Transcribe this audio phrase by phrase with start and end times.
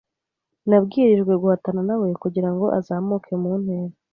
[0.67, 3.93] Nabwirijwe guhatana nawe kugirango azamuke mu ntera.